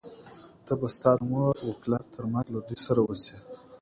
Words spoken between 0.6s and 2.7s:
ته به ستا د مور و پلار تر مرګه له